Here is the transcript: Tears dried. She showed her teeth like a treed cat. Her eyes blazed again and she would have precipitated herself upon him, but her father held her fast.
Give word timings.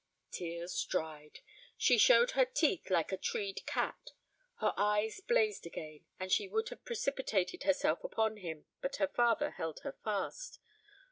Tears 0.31 0.83
dried. 0.85 1.41
She 1.77 1.99
showed 1.99 2.31
her 2.31 2.43
teeth 2.43 2.89
like 2.89 3.11
a 3.11 3.17
treed 3.17 3.61
cat. 3.67 4.13
Her 4.55 4.73
eyes 4.75 5.19
blazed 5.19 5.67
again 5.67 6.05
and 6.19 6.31
she 6.31 6.47
would 6.47 6.69
have 6.69 6.83
precipitated 6.83 7.65
herself 7.65 8.03
upon 8.03 8.37
him, 8.37 8.65
but 8.81 8.95
her 8.95 9.09
father 9.09 9.51
held 9.51 9.81
her 9.81 9.91
fast. 10.03 10.57